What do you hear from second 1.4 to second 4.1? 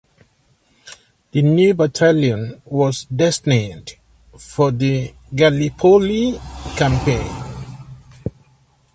new battalion was destined